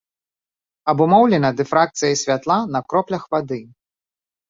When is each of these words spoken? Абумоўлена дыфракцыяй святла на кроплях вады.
Абумоўлена 0.93 1.53
дыфракцыяй 1.61 2.19
святла 2.25 2.59
на 2.75 2.85
кроплях 2.91 3.23
вады. 3.37 3.65